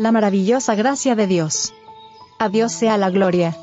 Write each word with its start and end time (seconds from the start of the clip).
la 0.00 0.12
maravillosa 0.12 0.74
gracia 0.74 1.14
de 1.14 1.26
Dios. 1.26 1.74
A 2.38 2.48
Dios 2.48 2.72
sea 2.72 2.96
la 2.96 3.10
gloria. 3.10 3.54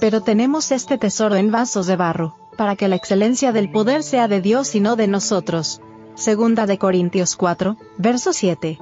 Pero 0.00 0.20
tenemos 0.20 0.72
este 0.72 0.98
tesoro 0.98 1.36
en 1.36 1.52
vasos 1.52 1.86
de 1.86 1.94
barro, 1.94 2.34
para 2.56 2.74
que 2.74 2.88
la 2.88 2.96
excelencia 2.96 3.52
del 3.52 3.70
poder 3.70 4.02
sea 4.02 4.26
de 4.26 4.40
Dios 4.40 4.74
y 4.74 4.80
no 4.80 4.96
de 4.96 5.06
nosotros. 5.06 5.80
Segunda 6.16 6.66
de 6.66 6.76
Corintios 6.76 7.36
4, 7.36 7.76
verso 7.98 8.32
7. 8.32 8.80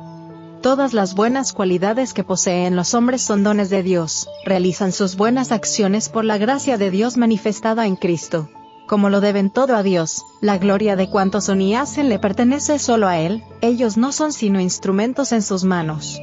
Todas 0.63 0.95
las 0.95 1.15
buenas 1.15 1.53
cualidades 1.53 2.15
que 2.15 2.25
poseen 2.25 2.75
los 2.75 2.95
hombres 2.95 3.21
son 3.21 3.45
dones 3.45 3.69
de 3.69 3.83
Dios, 3.83 4.27
realizan 4.47 4.93
sus 4.93 5.15
buenas 5.15 5.53
acciones 5.53 6.09
por 6.09 6.25
la 6.25 6.39
gracia 6.39 6.79
de 6.79 6.91
Dios 6.91 7.19
manifestada 7.19 7.87
en 7.87 7.97
Cristo. 7.97 8.49
Como 8.87 9.11
lo 9.11 9.21
deben 9.21 9.51
todo 9.51 9.77
a 9.77 9.83
Dios, 9.83 10.25
la 10.41 10.57
gloria 10.57 10.97
de 10.97 11.11
cuantos 11.11 11.45
son 11.45 11.61
y 11.61 11.75
hacen 11.75 12.09
le 12.09 12.19
pertenece 12.19 12.79
solo 12.79 13.09
a 13.09 13.19
Él, 13.19 13.45
ellos 13.61 13.99
no 13.99 14.11
son 14.11 14.33
sino 14.33 14.59
instrumentos 14.59 15.33
en 15.33 15.43
sus 15.43 15.65
manos. 15.65 16.19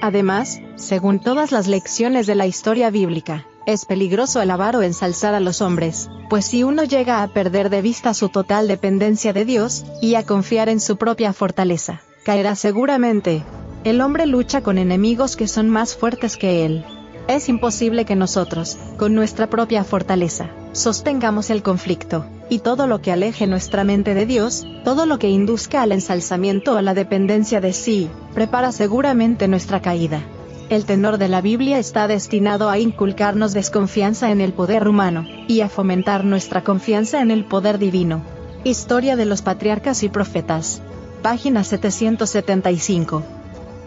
Además, 0.00 0.60
según 0.76 1.20
todas 1.20 1.52
las 1.52 1.66
lecciones 1.66 2.26
de 2.26 2.34
la 2.34 2.46
historia 2.46 2.90
bíblica, 2.90 3.46
es 3.66 3.84
peligroso 3.84 4.40
alabar 4.40 4.76
o 4.76 4.82
ensalzar 4.82 5.34
a 5.34 5.40
los 5.40 5.60
hombres, 5.60 6.08
pues 6.30 6.46
si 6.46 6.62
uno 6.62 6.84
llega 6.84 7.22
a 7.22 7.28
perder 7.28 7.68
de 7.68 7.82
vista 7.82 8.14
su 8.14 8.28
total 8.28 8.68
dependencia 8.68 9.32
de 9.32 9.44
Dios, 9.44 9.84
y 10.00 10.14
a 10.14 10.24
confiar 10.24 10.68
en 10.68 10.80
su 10.80 10.96
propia 10.96 11.32
fortaleza, 11.32 12.00
caerá 12.24 12.54
seguramente. 12.54 13.42
El 13.84 14.00
hombre 14.00 14.26
lucha 14.26 14.62
con 14.62 14.78
enemigos 14.78 15.36
que 15.36 15.48
son 15.48 15.68
más 15.68 15.96
fuertes 15.96 16.36
que 16.36 16.64
él. 16.64 16.84
Es 17.28 17.48
imposible 17.48 18.04
que 18.04 18.14
nosotros, 18.14 18.78
con 18.96 19.14
nuestra 19.14 19.48
propia 19.48 19.82
fortaleza, 19.82 20.50
sostengamos 20.72 21.50
el 21.50 21.62
conflicto, 21.62 22.24
y 22.48 22.60
todo 22.60 22.86
lo 22.86 23.00
que 23.00 23.12
aleje 23.12 23.46
nuestra 23.46 23.84
mente 23.84 24.14
de 24.14 24.26
Dios, 24.26 24.66
todo 24.84 25.06
lo 25.06 25.18
que 25.18 25.28
induzca 25.28 25.82
al 25.82 25.92
ensalzamiento 25.92 26.74
o 26.74 26.76
a 26.76 26.82
la 26.82 26.94
dependencia 26.94 27.60
de 27.60 27.72
sí, 27.72 28.10
prepara 28.34 28.72
seguramente 28.72 29.48
nuestra 29.48 29.82
caída. 29.82 30.22
El 30.68 30.84
tenor 30.84 31.18
de 31.18 31.28
la 31.28 31.40
Biblia 31.40 31.78
está 31.78 32.08
destinado 32.08 32.70
a 32.70 32.78
inculcarnos 32.78 33.52
desconfianza 33.52 34.30
en 34.30 34.40
el 34.40 34.52
poder 34.52 34.88
humano, 34.88 35.24
y 35.46 35.60
a 35.60 35.68
fomentar 35.68 36.24
nuestra 36.24 36.64
confianza 36.64 37.20
en 37.20 37.30
el 37.30 37.44
poder 37.44 37.78
divino. 37.78 38.22
Historia 38.64 39.14
de 39.14 39.26
los 39.26 39.42
patriarcas 39.42 40.02
y 40.02 40.08
profetas. 40.08 40.82
Página 41.22 41.62
775. 41.62 43.22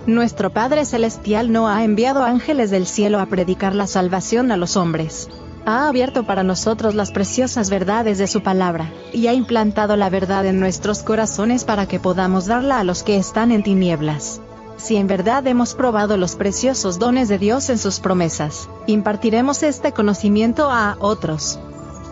Nuestro 0.07 0.51
Padre 0.51 0.85
Celestial 0.85 1.51
no 1.51 1.67
ha 1.67 1.83
enviado 1.83 2.23
ángeles 2.23 2.71
del 2.71 2.85
cielo 2.85 3.19
a 3.19 3.25
predicar 3.25 3.75
la 3.75 3.85
salvación 3.85 4.51
a 4.51 4.57
los 4.57 4.77
hombres. 4.77 5.27
Ha 5.72 5.88
abierto 5.88 6.23
para 6.23 6.42
nosotros 6.42 6.95
las 6.95 7.12
preciosas 7.12 7.70
verdades 7.70 8.17
de 8.17 8.25
su 8.25 8.42
palabra, 8.42 8.92
y 9.14 9.28
ha 9.28 9.34
implantado 9.34 9.95
la 9.98 10.09
verdad 10.09 10.48
en 10.48 10.59
nuestros 10.59 11.03
corazones 11.03 11.64
para 11.64 11.86
que 11.86 12.00
podamos 12.00 12.48
darla 12.48 12.80
a 12.80 12.84
los 12.84 13.03
que 13.03 13.17
están 13.17 13.52
en 13.52 13.62
tinieblas. 13.62 14.42
Si 14.78 14.95
en 14.95 15.06
verdad 15.06 15.45
hemos 15.45 15.75
probado 15.75 16.17
los 16.17 16.36
preciosos 16.36 16.97
dones 16.97 17.30
de 17.30 17.38
Dios 17.38 17.70
en 17.70 17.78
sus 17.78 18.00
promesas, 18.00 18.67
impartiremos 18.88 19.62
este 19.62 19.92
conocimiento 19.92 20.72
a 20.72 20.97
otros. 21.00 21.59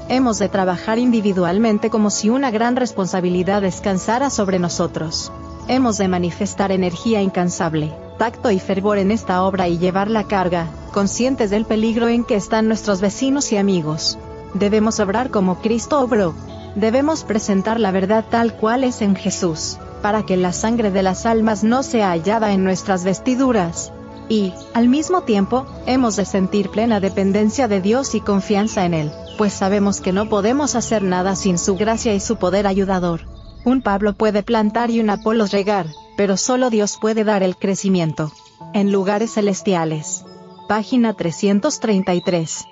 Hemos 0.08 0.38
de 0.38 0.50
trabajar 0.50 1.00
individualmente 1.00 1.90
como 1.90 2.12
si 2.12 2.30
una 2.30 2.52
gran 2.52 2.76
responsabilidad 2.76 3.64
descansara 3.64 4.30
sobre 4.30 4.60
nosotros. 4.60 5.32
Hemos 5.68 5.98
de 5.98 6.08
manifestar 6.08 6.72
energía 6.72 7.24
incansable, 7.24 7.92
tacto 8.20 8.52
y 8.52 8.60
fervor 8.60 9.00
en 9.00 9.10
esta 9.10 9.42
obra 9.42 9.68
y 9.68 9.80
llevar 9.80 10.12
la 10.12 10.26
carga, 10.26 10.68
conscientes 10.88 11.50
del 11.50 11.66
peligro 11.66 12.08
en 12.08 12.24
que 12.24 12.36
están 12.36 12.68
nuestros 12.68 13.02
vecinos 13.02 13.52
y 13.52 13.58
amigos. 13.58 14.18
Debemos 14.54 15.00
obrar 15.00 15.30
como 15.30 15.62
Cristo 15.62 16.00
obró. 16.00 16.34
Debemos 16.76 17.24
presentar 17.24 17.80
la 17.80 17.92
verdad 17.92 18.26
tal 18.30 18.56
cual 18.56 18.84
es 18.84 19.02
en 19.02 19.16
Jesús 19.16 19.78
para 20.02 20.24
que 20.24 20.38
la 20.38 20.54
sangre 20.54 20.92
de 20.92 21.04
las 21.04 21.26
almas 21.26 21.64
no 21.64 21.84
sea 21.84 22.12
hallada 22.12 22.54
en 22.54 22.64
nuestras 22.64 23.04
vestiduras. 23.04 23.92
Y, 24.30 24.54
al 24.74 24.90
mismo 24.90 25.22
tiempo, 25.22 25.66
hemos 25.86 26.16
de 26.16 26.26
sentir 26.26 26.70
plena 26.70 27.00
dependencia 27.00 27.68
de 27.68 27.82
Dios 27.82 28.14
y 28.14 28.22
confianza 28.22 28.86
en 28.86 28.94
Él, 28.94 29.12
pues 29.38 29.54
sabemos 29.54 30.02
que 30.02 30.11
no 30.11 30.28
podemos 30.28 30.76
hacer 30.76 31.04
nada 31.04 31.36
sin 31.36 31.58
su 31.58 31.76
gracia 31.76 32.14
y 32.14 32.20
su 32.20 32.36
poder 32.36 32.67
ayudador. 32.67 33.22
Un 33.64 33.82
Pablo 33.82 34.14
puede 34.14 34.44
plantar 34.44 34.92
y 34.92 35.00
un 35.00 35.10
Apolos 35.10 35.52
regar, 35.52 35.88
pero 36.17 36.38
solo 36.38 36.70
Dios 36.70 36.98
puede 37.00 37.23
dar 37.23 37.42
el 37.42 37.56
crecimiento. 37.56 38.32
En 38.73 38.92
lugares 38.92 39.34
celestiales. 39.34 40.26
Página 40.67 41.14
333. 41.14 42.67